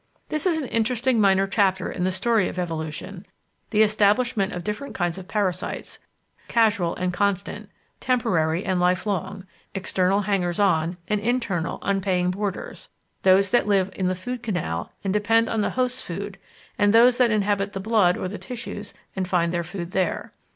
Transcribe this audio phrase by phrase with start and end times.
[0.29, 3.23] This is an interesting minor chapter in the story of evolution
[3.69, 5.99] the establishment of different kinds of parasites,
[6.47, 9.45] casual and constant, temporary and lifelong,
[9.75, 12.89] external hangers on and internal unpaying boarders,
[13.21, 16.39] those that live in the food canal and depend on the host's food
[16.79, 20.33] and those that inhabit the blood or the tissues and find their food there.